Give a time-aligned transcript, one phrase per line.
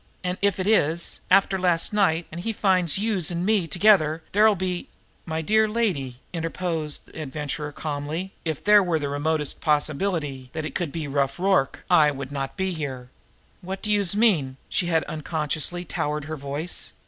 [0.23, 4.55] "An' if it is, after last night, an' he finds youse an' me together, dere'll
[4.55, 4.89] be"
[5.27, 10.73] "My dear lady," interposed the Adventurer calmly, "if there were the remotest possibility that it
[10.73, 13.11] could be Rough Rorke, I would not be here."
[13.61, 16.93] "Wot do youse mean?" She had unconsciously towered her voice.